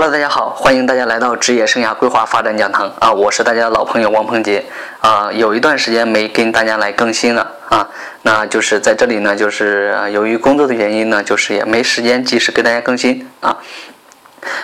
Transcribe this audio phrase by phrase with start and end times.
[0.00, 3.12] Hello，大家好，欢迎大家来到职业生涯规划发展讲堂啊！
[3.12, 4.64] 我是大家的老朋友王鹏杰
[5.00, 7.88] 啊，有一段时间没跟大家来更新了啊，
[8.22, 13.56] 那就是在这里呢，就是由于工作的原因呢，就是也没时间及时给大家更新啊。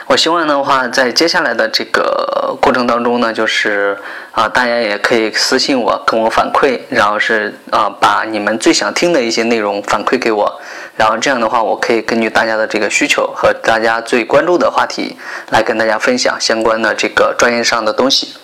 [0.06, 3.96] 我希望的话，在接下来的这个过程当中呢，就是
[4.32, 10.60] 啊，大家也可以私信我，跟我反馈，然后是啊，把你们最想听的一些内容反馈给我，
[10.96, 15.16] 然后这样的话，我可以根据大家的这个需求和大家最关注的话题，
[15.50, 18.34] 来跟大家分享相关的这个专业上的东西。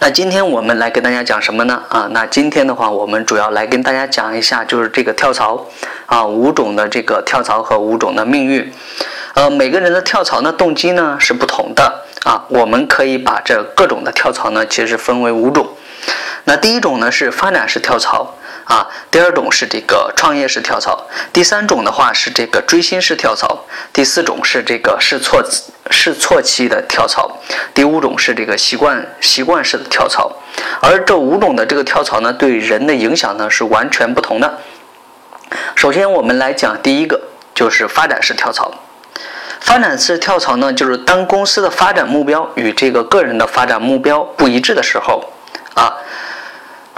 [0.00, 1.82] 那今天我们来跟大家讲什么呢？
[1.88, 5.66] 啊，那今天的话，我们主要来跟大家讲一下，就是这个跳槽
[6.04, 8.70] 啊，五种的这个跳槽和五种的命运。
[9.34, 15.68] 呃，每个人的跳槽呢动机呢是不同的啊，我们可以把这各种的跳槽呢其实分为五种。
[16.44, 25.42] 那第一种呢是发展式跳槽啊，第二种是这个创业式跳槽，第三种的话是这个追星式跳槽，第四种是这个试错
[25.90, 27.38] 试错期的跳槽，
[27.72, 30.30] 第五种是这个习惯习惯式的跳槽。
[30.80, 34.58] 而这五种的这个跳槽呢，对人的影响呢是完全不同的。
[35.74, 37.20] 首先我们来讲第一个，
[37.54, 38.72] 就是发展式跳槽。
[39.64, 45.24] 发展式跳槽呢，就是当公司的发展目标与这个个人的发展目标不一致的时候，
[45.74, 45.94] 啊，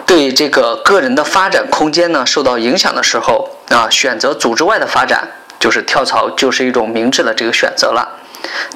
[0.05, 5.29] 对这个个人的发展空间呢受到影响的时候，啊，选择组织外的发展，
[5.61, 8.09] 就是跳槽，就是一种明智的这个选择了。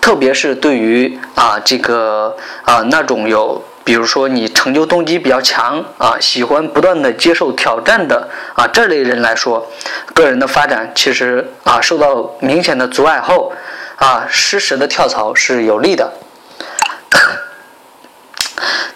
[0.00, 9.66] 特别是对于啊这个啊那种有，比如说你成就动机比较强啊，喜欢不断的接受挑战的啊这类人来说，
[10.14, 13.52] 个人的发展其实啊受到明显的阻碍后。
[13.98, 16.12] 啊，适时的跳槽是有利的，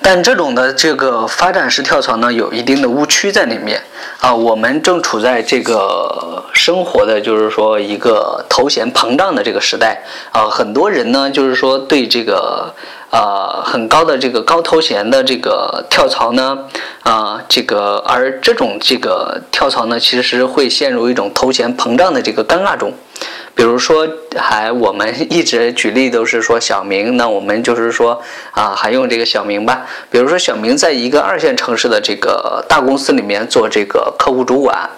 [0.00, 3.82] 但这种的这个发展式跳槽呢，有一定的误区在里面
[4.20, 4.32] 啊。
[4.32, 12.72] 我们正处在这个生活的就是说一个头衔膨胀的这个时代啊，很多人呢就是说对这个
[13.10, 16.58] 呃很高的这个高头衔的这个跳槽呢
[17.02, 22.92] 啊，这个而这种这个跳槽呢，其实会陷入一种头衔膨胀的这个尴尬中。
[23.54, 28.20] 比如说，还我们一直举例都是说小明，那我们就是说
[28.52, 29.86] 啊，还用这个小明吧。
[30.10, 34.88] 比如说小明在一个二线城市的这个大公司里面做这个客户主管，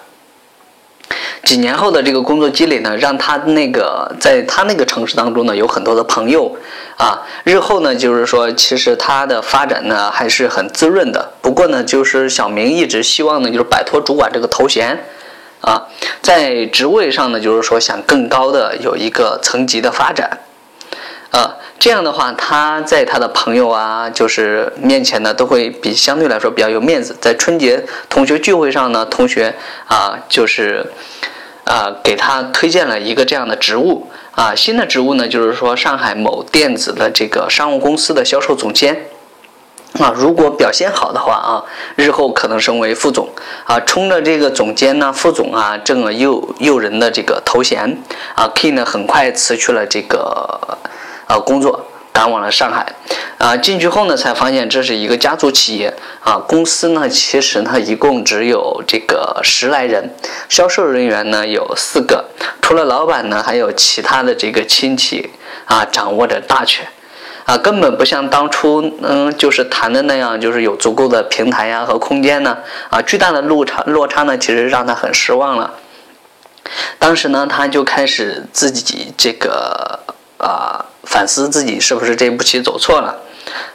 [1.43, 6.55] 几年后的这个工作积累呢，让他那个在他那个城市当中呢有很多的朋友
[6.97, 11.33] 啊，日后呢就是说其实他的发展呢还是很滋润的。
[11.41, 15.05] 不过呢，就是小明一直希望呢就是摆脱主管这个头衔。
[15.65, 15.87] 啊，
[16.21, 20.41] 在职位上呢，就是说想更高的有一个层级的发展，
[21.31, 27.17] 啊，这样的话，他在他的朋友啊，就是面前呢，都会比相对来说比较有面子。
[27.19, 29.55] 在春节同学聚会上呢，同学
[29.87, 30.85] 啊，就是
[31.63, 39.07] 啊，给他推荐了一个这样的职务啊，新的职务呢，就是说上海某电子的这个商务公司的销售总监。
[39.99, 41.63] 啊，如果表现好的话啊，
[41.95, 43.29] 日后可能升为副总
[43.65, 47.97] 啊，冲着这个总监呢、副总啊这么诱诱人的这个头衔
[48.35, 50.77] 啊，K 呢很快辞去了这个
[51.27, 52.93] 呃工作，赶往了上海
[53.37, 53.55] 啊。
[53.55, 60.13] 进去后呢，才发现这是一个家族企业啊，公司呢其实呢一共只有这个十来人，
[60.49, 62.25] 销售人员呢有四个，
[62.61, 65.31] 除了老板呢，还有其他的这个亲戚
[65.63, 66.85] 啊，掌握着大权。
[67.45, 72.57] 啊，根本不像当初嗯，就是谈的那样，就是有足够的平台呀和空间呢。
[72.89, 75.75] 啊，巨大的落差落差呢，其实让他很失望了。
[76.97, 79.99] 当时呢，他就开始自己这个
[80.39, 83.15] 啊反思自己是不是这步棋走错了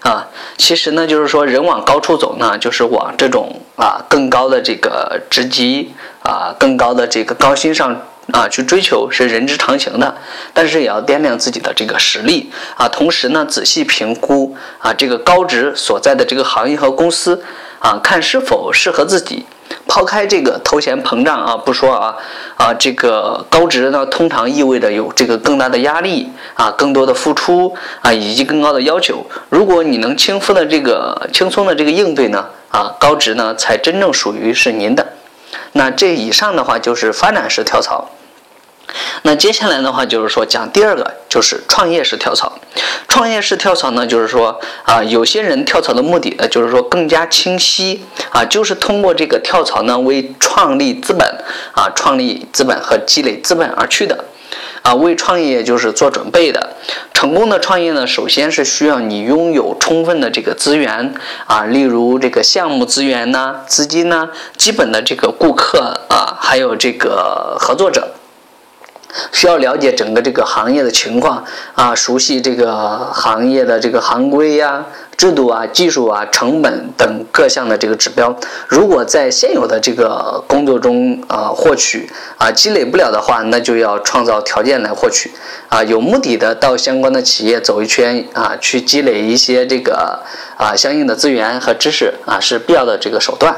[0.01, 0.27] 啊。
[0.57, 5.95] 其实呢，就是说人往高处走呢，就是往这种啊更高的这个职级
[6.25, 8.03] 啊更高的这个高薪上。
[8.33, 10.17] 啊，去追求是人之常情的，
[10.53, 17.43] 但是也要掂量自己的这个实力啊，同时呢，仔细评估啊这个高职所在的这个行业和公司
[17.79, 19.47] 啊，看是否适合自己。
[19.87, 22.15] 抛开这个头衔膨胀啊，不说啊
[22.57, 29.25] 啊，这个高职呢，通常意味着有这个更大的压力啊，更多的付出啊，以及更高的要求。
[29.49, 35.07] 如果你能轻松的这个轻松的这个应对呢，啊，高职呢才真正属于是您的。
[35.73, 38.11] 那这以上的话就是发展式跳槽。
[39.23, 42.53] 那接下来的话就是说讲第二个，就是创业式跳槽。
[43.09, 51.27] 创业式跳槽呢，就是说啊，有些人跳槽的目的，就是说更加清晰啊，就是通过这个跳槽呢，为创立资本
[51.73, 54.25] 啊，创立资本和积累资本而去的
[54.83, 56.77] 啊，为创业就是做准备的。
[57.13, 61.13] 成功的创业呢，首先是需要你拥有充分的这个资源
[61.47, 68.09] 啊，例如这个项目资源呐、资金呐、基本的这个顾客啊，还有这个合作者。
[69.33, 74.85] 需要了解整个这个行业的情况啊，熟悉这个行业的这个行规呀、
[75.17, 78.35] 制度啊、技术啊、成本等各项的这个指标。
[78.69, 82.09] 如果在现有的这个工作中啊获取
[82.39, 85.31] 啊积累不了的话，那就要创造条件来获取
[85.69, 90.21] 啊，有目的的到相关的企业走一圈啊，去积累一些这个
[90.57, 93.57] 啊相应的资源和知识啊，是必要的这个手段。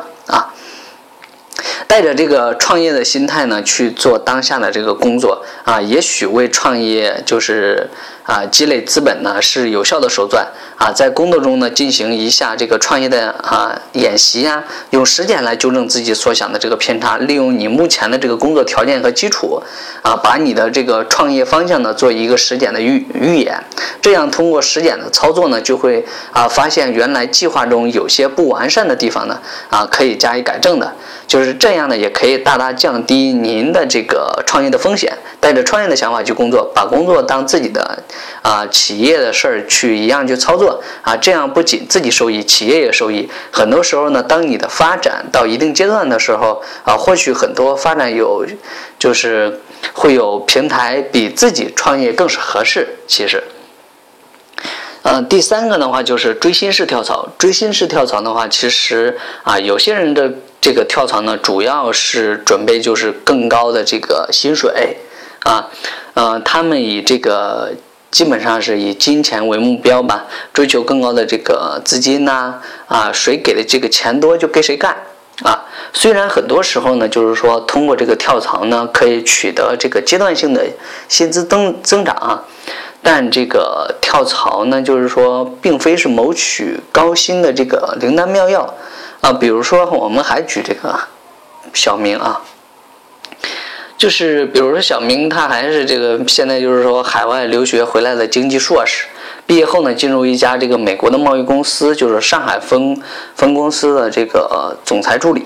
[1.93, 5.45] 带着这个创业的心态呢，去做当下的这个工作。
[5.63, 7.87] 啊，也许为创业就是
[8.23, 10.51] 啊积累资本呢是有效的手段
[10.83, 19.63] 啊，在工作中呢进行一下这个创业的啊演习呀，用实践来纠正自己所想的这个偏差，利用你目前的这个工作条件和基础
[20.03, 23.63] 啊，把你的这个创业方向呢做一个实践的预预演，
[24.01, 29.39] 这样通过实践的操作呢，就会啊发现原来计划中有些不完善的地方呢
[29.71, 30.93] 啊可以加以改正的。
[31.29, 35.17] 就是这样呢，也可以大大降低您的这个创业的风险。
[35.41, 38.01] 带着创业的想法去工作，把工作当自己的
[38.43, 40.72] 啊企业的事儿去一样去操作
[41.03, 43.29] 啊，这样不仅自己受益，企业也受益。
[43.51, 48.47] 很多时候呢，当你的发展到一定阶段的时候啊，或许很多发展有
[48.99, 49.61] 就是
[49.93, 52.97] 会有平台比自己创业更是合适。
[53.07, 53.43] 其实。
[55.05, 57.29] 嗯，第三个的话就是追星式跳槽。
[57.37, 64.99] 追星式跳槽的话，其实啊，有些人的这个跳槽呢，主要是准备就是更高的这个薪水
[65.41, 65.69] 啊，
[66.15, 67.73] 呃，他们以这个
[68.13, 74.95] 基本上是以金钱为目标吧，追求更高的这个资金呐，啊，谁给的这个钱多就给谁干
[75.43, 75.65] 啊。
[75.93, 80.65] 虽然很多时候呢，就是说通过这个跳槽呢，可以取得这个阶段性的
[81.09, 82.45] 薪资增增长啊。
[83.05, 88.73] 但这个跳槽呢，就是说，并非是谋取高薪的这个灵丹妙药
[89.21, 89.33] 啊。
[89.33, 90.97] 比如说，我们还举这个
[91.75, 92.41] 小明啊，
[94.03, 99.05] 就是比如说小明，他还是这个现在就是说海外留学回来的经济硕士，
[99.47, 103.01] 毕业后呢，进入一家这个美国的贸易公司，就是上海分
[103.37, 105.45] 分公司的这个总裁助理。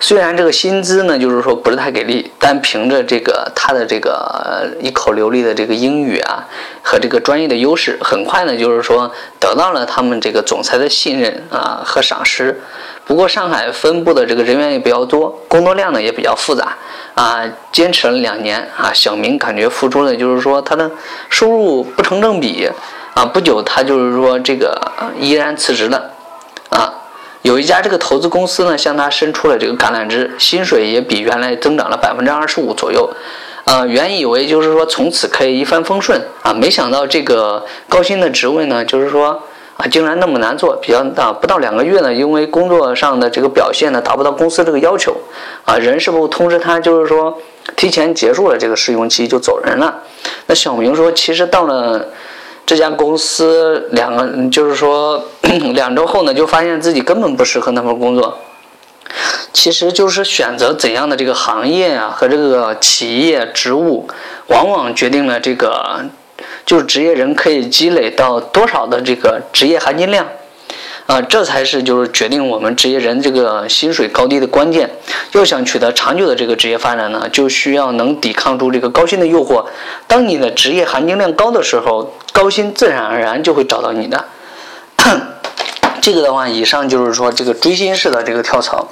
[0.00, 6.44] 虽然这个薪资呢，就是说不是太给力，但凭着这个他的这个一口流利的这个英语啊，
[6.82, 12.60] 和这个专业的优势，很快呢，就是说得到了他们这个总裁的信任啊和赏识。
[13.06, 16.76] 不过上海分部的这个人员也比较多，工作量呢也比较复杂
[17.14, 17.44] 啊。
[17.70, 20.90] 坚持了两年啊，小明感觉付出的就是说他的
[21.28, 22.68] 收入不成正比
[23.14, 23.24] 啊。
[23.24, 24.80] 不久他就是说这个
[25.18, 26.10] 依然辞职了
[26.70, 26.92] 啊。
[27.42, 33.10] 有一家这个投资公司呢，向他伸出了这个橄榄枝，薪水也比原来增长了百分之二十五左右。
[33.64, 39.42] 呃，原以为就是说从此可以一帆风顺啊，没想到这个高薪的职位呢，就是说
[39.78, 40.76] 啊，竟然那么难做。
[40.82, 45.16] 比较啊，不到两个月呢，因为工作上的这个表现呢，达不到公司这个要求，
[45.64, 47.38] 啊，人事部通知他，就是说
[47.74, 50.02] 提前结束了这个试用期就走人了。
[50.46, 52.08] 那小明说，其实到了。
[52.66, 55.24] 这家公司两个就是说，
[55.74, 58.38] 两周后呢，就发现自己根本不适合那份工作。
[59.52, 64.08] 其实就是选择怎样的这个行业啊，和这个企业职务，
[64.46, 66.04] 往往决定了这个
[66.64, 70.26] 就是职业人可以积累到多少的这个职业含金量。
[71.10, 74.88] 啊，这才是就是决定我们职业人这个薪水高低的关键。
[75.32, 79.66] 要想取得长久的这个职业发展呢，就需要能抵抗住这个高薪的诱惑。
[80.06, 84.24] 当你的职业含金量高的时候，高薪自然而然就会找到你的。
[86.00, 88.86] 这个的话，以上就是说这个追星式的这个跳槽。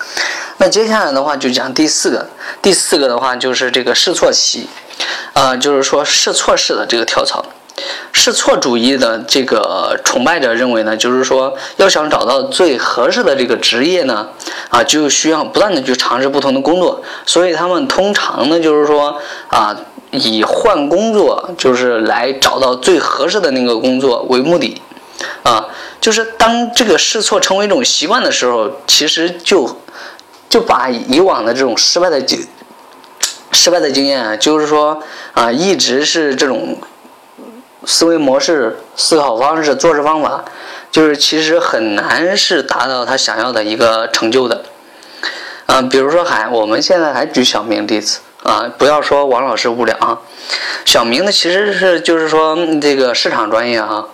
[0.57, 2.29] 那接下来的话就讲第四个，
[2.61, 4.69] 第四个的话就是这个试错期，
[5.35, 7.45] 啊，就是说试错式的这个跳槽。
[8.13, 14.29] 试错主义的这个崇拜者认为呢，就是说要想找到最合适的这个职业呢，
[14.69, 19.19] 啊，就需要不断的去尝试不同的工作，所以他们通常呢，就是说
[19.49, 19.77] 啊，
[20.11, 24.81] 以换工作就是来找到最合适的那个工作为目的，
[25.43, 25.69] 啊，
[26.01, 29.81] 就是当这个试错成为一种习惯的时候，其实就
[30.49, 32.47] 就把以往的这种失败的经
[33.53, 36.77] 失败的经验，啊就是说啊，一直是这种。
[37.89, 40.45] 思维模式、思考方式、做事方法，
[40.91, 44.63] 就是其实很难是达到他想要的一个成就的。
[45.65, 50.19] 啊，比如说还我们现在还举小明例子啊，不要说王老师无聊啊。
[50.85, 54.07] 小明呢，其实是就是说这个市场专业哈。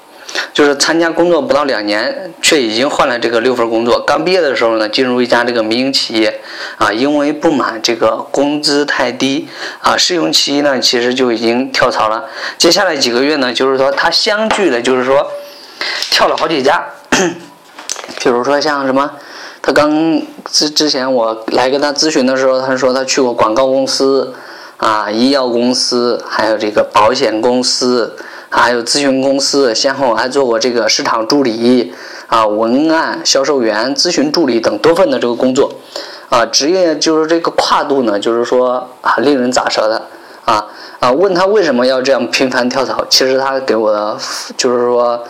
[0.52, 4.00] 就是参加工作不到两年，却已经换了这个六份工作。
[4.00, 6.40] 刚毕业的时候呢，进入一家这个民营企业，
[6.76, 9.48] 啊，因为不满这个工资太低，
[9.80, 12.24] 啊，试用期呢，其实就已经跳槽了。
[12.58, 15.26] 接下来几个月呢，就是说他相继的，就是说
[16.10, 16.84] 跳了好几家。
[18.20, 19.10] 比如说像什么，
[19.62, 24.34] 他刚之之前我来跟他咨询的时候，他说他去过广告公司，
[24.78, 28.16] 啊，医药公司，还有这个保险公司，
[28.56, 31.92] 还有咨询公司，先后还做过这个市场助理
[32.28, 35.72] 啊、文案、销售员、咨询助理等多份的这个工作，
[36.28, 40.02] 啊，职业就是这个跨度呢，就是说啊，令人咋舌的
[40.44, 40.66] 啊
[41.00, 41.10] 啊！
[41.10, 44.16] 问他为什么要这样频繁跳槽，其实他给我的
[44.56, 45.22] 就是说。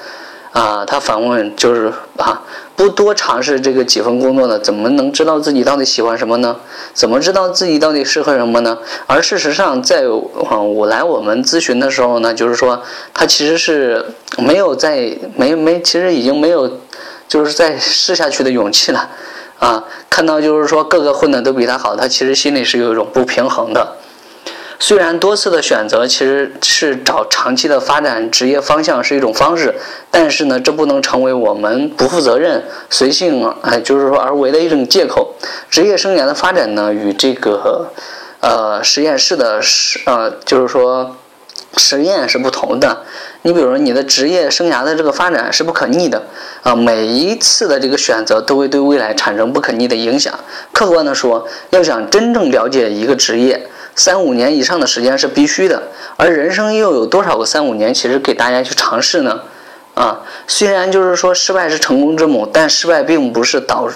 [0.55, 2.41] 啊，他反问就是啊，
[2.77, 6.57] 不多尝试这个几份工作呢，怎么能知道自己到底喜欢什么呢？
[6.93, 8.79] 怎么知道自己到底适合什么呢？
[9.09, 12.81] 而事实上，在我来我们咨询的时候呢，就是说
[13.13, 16.79] 他其实是没有在没没，其实已经没有
[17.27, 19.11] 就是在试下去的勇气了
[19.59, 19.83] 啊。
[20.09, 23.97] 看到就是说各个混的都比他好，他其实心里是有一种不平衡的。
[24.87, 29.75] 虽然多次的选择其实是找长期的发展职业方向是一种方式，
[30.11, 35.37] 但是呢，这不能成为我们不负责任、随性哎，就是说而为的一种借口。
[35.71, 37.93] 职业生涯的发展呢，与这个
[38.41, 41.17] 呃实验室的实呃，就是说
[41.79, 43.05] 实验是不同的。
[43.41, 46.25] 你比如说，你的职业生涯的这个发展是不可逆的
[46.63, 50.39] 啊，每一次的这个选择都会对未来产生不可逆的影响。
[50.73, 53.67] 客观的说，要想真正了解一个职业。
[53.97, 55.83] 三五年以上的时间是必须的，
[56.17, 57.95] 而人生又有多少个三五年？
[57.95, 59.41] 其实给大家去尝试呢？
[59.95, 63.89] 啊，虽然就是说失败是成功之母，但失败并不是导，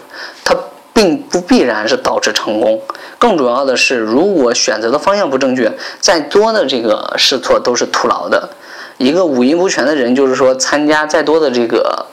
[0.45, 0.57] 它
[0.93, 2.81] 并不必然是导致成功。
[3.19, 8.49] 更主要的是，如果选择的方向不正确，再多的这个试错都是徒劳的。
[8.99, 12.07] 一个五音不全的人，就是说参加再多的这个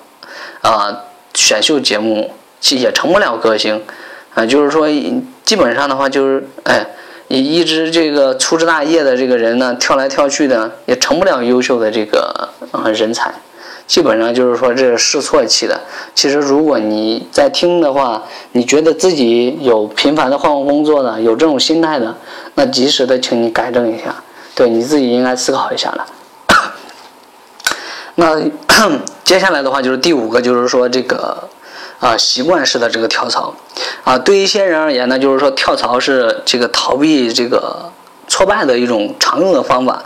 [0.62, 1.04] 啊
[1.36, 2.34] 选秀节目，
[2.72, 3.84] 也成不了歌星
[4.34, 4.44] 啊。
[4.44, 4.88] 就是说，
[5.44, 6.88] 基本上的话，就是哎。
[7.27, 13.34] 你一直这个粗枝大叶的这个人呢，跳来跳去的，也成不了优秀的这个啊人才。
[13.88, 15.79] 基本上就是说这是试错期的。
[16.13, 22.15] 其实如果你在听的话，你觉得自己有频繁的换过工作的，有这种心态的，
[22.55, 24.15] 那及时的请你改正一下，
[24.53, 26.05] 对你自己应该思考一下了。
[28.15, 28.41] 那
[29.24, 31.50] 接下来的话就是第五个，就是说这个。
[32.06, 33.52] 啊，习惯式的这个跳槽，
[34.04, 37.92] 啊，对一些人而言呢，就是说跳槽是这个逃避这个
[38.28, 40.04] 挫败的一种常用的方法。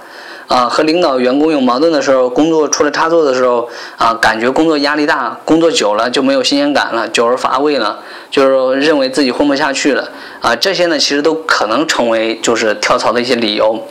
[0.48, 8.00] 啊，和领导、员工有矛盾的时候，工作出了差错的时候，啊，感觉工作压力大，工作久了就没有新鲜感了，久而乏味了，
[8.32, 10.10] 就是认为自己混不下去了。
[10.42, 13.86] 啊，这些呢，其实都可能成为就是跳槽的一些理由。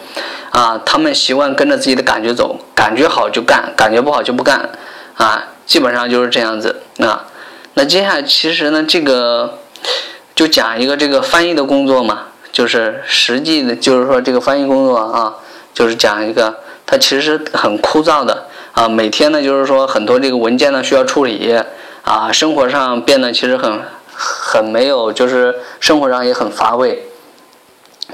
[0.50, 4.68] 啊，他们习惯跟着自己的感觉走，感觉好就干，感觉不好就不干。
[5.14, 6.80] 啊，基本上就是这样子。
[6.98, 7.26] 啊。
[7.78, 9.60] 那接下来其实呢，这个
[10.34, 15.36] 就讲一个这个翻译的工作嘛，就是实际的，就是说这个翻译工作啊，
[15.72, 21.56] 就是讲一个它其实很枯燥的啊，每天呢就是说很多这个文件呢需要处理
[22.02, 23.80] 啊，生活上变得其实很
[24.12, 27.04] 很没有，就是生活上也很乏味。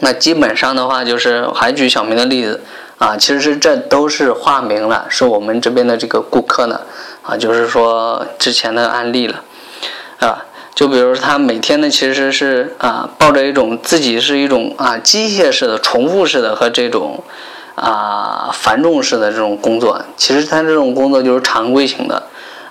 [0.00, 2.61] 那基本上的话，就是还举小明的例子
[2.99, 6.83] 啊，其实是这都是化名了，是我们这边的这个顾客呢
[7.23, 9.42] 啊，就是说之前的案例了。
[10.21, 10.44] 啊，
[10.75, 17.23] 就比如他每天呢，其实是啊，抱着一种自己是一种啊机械式的、重复式的和这种
[17.75, 20.00] 啊繁重式的这种工作。
[20.16, 22.23] 其实他这种工作就是常规型的，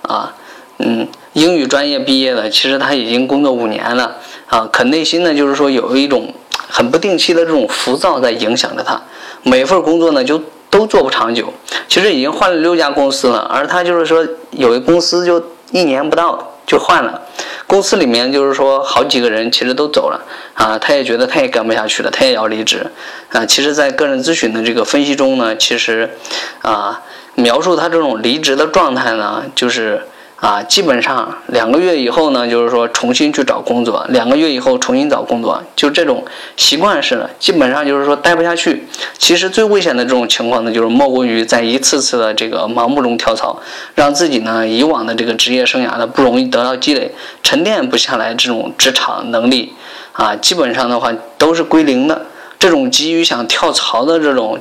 [0.01, 0.33] 啊，
[0.79, 6.33] 嗯，英语专业毕业的，其实他已经工作五年了啊，可内心呢就是说有一种
[6.67, 9.01] 很不定期的这种浮躁在影响着他，
[9.43, 11.53] 每份工作呢就都做不长久。
[11.87, 16.49] 其实已经换了六家公司了，而他就是说有一公司就一年不到。
[16.65, 17.21] 就换了，
[17.67, 20.21] 公司里面就是说好几个人其实都走了
[20.53, 22.85] 啊，他也觉得他也干不下去了，他也要离职
[23.31, 23.45] 啊。
[23.45, 26.09] 其实，在个人咨询的这个分析中呢，其实
[26.61, 27.01] 啊，
[27.35, 30.01] 描述他这种离职的状态呢，就是。
[30.43, 36.21] 啊，基本上两个月以后呢，就是说重新去找工作，两个月以后重新找工作，就这种
[36.57, 38.85] 习惯式的，基本上就是说待不下去。
[39.17, 43.57] 其实最危险的这种情况呢，就是莫过于在一次次的这个盲目中跳槽，
[43.95, 47.09] 让自己呢以往的这个职业生涯呢不容易得到积累，
[47.41, 49.71] 沉淀不下来这种职场能力，
[50.11, 52.21] 啊，基本上的话都是归零的。
[52.63, 54.57] 这种急于想跳槽的这种，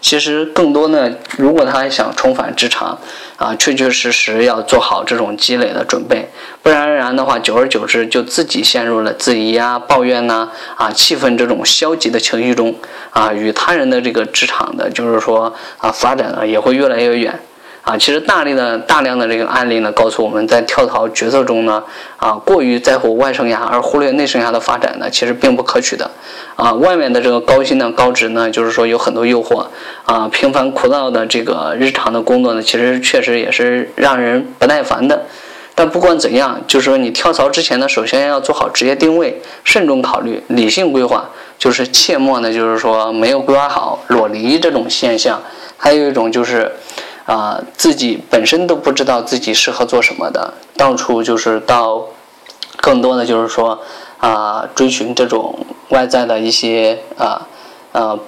[0.00, 1.08] 其实更多呢，
[1.38, 2.98] 如果他想重返职场，
[3.36, 6.28] 啊，确确实实要做好这种积累的准备，
[6.64, 12.74] 不然而然的话，久而久之就自己陷入了质疑啊、抱怨呐、啊、气愤这种消极的情绪中，
[13.10, 17.38] 啊，与他人的这个职场的，就是说啊，发展呢也会越来越远。
[17.84, 21.84] 啊，其实大力的大量的这个案例呢，告诉我们在跳槽决策中呢，
[22.16, 26.10] 啊，过于在乎外生涯而忽略内生涯的发展呢，其实并不可取的。
[26.56, 29.66] 啊，外面的这个高薪呢、高职呢，就是说有很多诱惑。
[30.06, 35.24] 啊，平凡枯燥的这个日常的工作呢，其实确实也是让人不耐烦的。
[35.74, 41.28] 但不管怎样，就是说你跳槽之前呢，首先要做好职业定位，慎重考虑，理性规划。
[41.58, 45.42] 就是切莫呢，就是说没有规划好裸离这种现象。
[45.76, 46.70] 还有一种就是，
[47.26, 52.04] 啊，自己本身都不知道自己适合做什么的，到处就是到，
[52.76, 53.80] 更多的就是说，
[54.18, 55.54] 啊，追寻这种
[55.88, 57.46] 外在的一些啊，
[57.92, 58.18] 啊，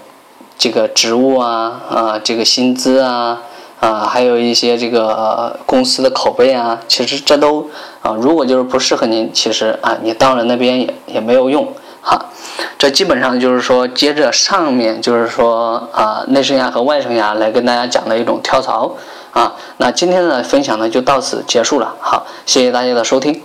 [0.56, 3.42] 这个职务啊，啊，这个薪资啊，
[3.80, 7.68] 啊，还有一些这个公司的口碑啊，其实这都
[8.00, 11.68] 啊，如果就是不适合您，其实啊，你到了那边也也没有用。
[12.08, 12.30] 好，
[12.78, 18.94] 这基本上就是说，接着上面就是说啊，内生牙和外生牙来跟大家讲的一种跳槽
[19.32, 19.52] 啊。
[19.78, 21.96] 那今天的分享呢就到此结束了。
[21.98, 23.42] 好，谢谢大家的收听。